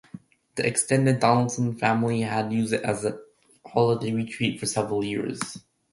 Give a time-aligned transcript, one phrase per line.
[0.55, 3.19] The extended Donaldson family had used it as a
[3.63, 5.59] holiday retreat for several years.